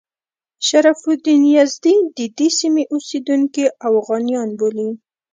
شرف 0.67 1.01
الدین 1.13 1.43
یزدي 1.57 1.95
د 2.17 2.19
دې 2.37 2.47
سیمې 2.59 2.83
اوسیدونکي 2.93 3.65
اوغانیان 3.87 4.49
بولي. 4.59 4.89